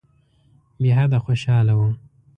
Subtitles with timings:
[0.81, 1.87] بېحده خوشاله وو.